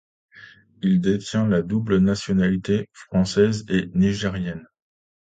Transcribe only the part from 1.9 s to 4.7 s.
nationalité française et nigérienne.